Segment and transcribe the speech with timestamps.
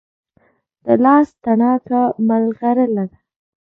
[0.85, 3.19] د لاس تڼاکه ملغلره ده.